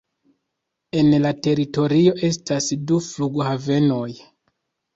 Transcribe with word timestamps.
En 1.01 1.11
la 1.25 1.33
teritorio 1.49 2.15
estas 2.31 2.73
du 2.93 2.99
flughavenoj. 3.11 4.11